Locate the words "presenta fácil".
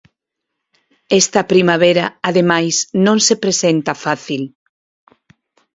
3.43-4.41